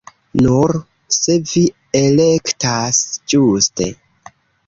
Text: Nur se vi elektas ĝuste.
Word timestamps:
Nur 0.43 0.71
se 1.17 1.33
vi 1.51 1.63
elektas 2.01 3.01
ĝuste. 3.35 3.91